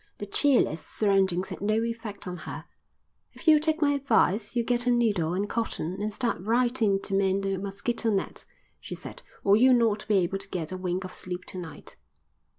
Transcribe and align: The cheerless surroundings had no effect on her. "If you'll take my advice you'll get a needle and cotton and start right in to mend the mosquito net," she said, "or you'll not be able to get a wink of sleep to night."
The 0.17 0.25
cheerless 0.25 0.83
surroundings 0.83 1.49
had 1.49 1.61
no 1.61 1.83
effect 1.83 2.25
on 2.27 2.37
her. 2.37 2.65
"If 3.33 3.47
you'll 3.47 3.59
take 3.59 3.83
my 3.83 3.91
advice 3.93 4.55
you'll 4.55 4.65
get 4.65 4.87
a 4.87 4.89
needle 4.91 5.35
and 5.35 5.47
cotton 5.47 6.01
and 6.01 6.11
start 6.11 6.41
right 6.41 6.81
in 6.81 6.99
to 7.03 7.13
mend 7.13 7.43
the 7.43 7.55
mosquito 7.57 8.09
net," 8.09 8.43
she 8.79 8.95
said, 8.95 9.21
"or 9.43 9.55
you'll 9.55 9.75
not 9.75 10.07
be 10.07 10.15
able 10.15 10.39
to 10.39 10.49
get 10.49 10.71
a 10.71 10.75
wink 10.75 11.03
of 11.03 11.13
sleep 11.13 11.45
to 11.49 11.59
night." 11.59 11.97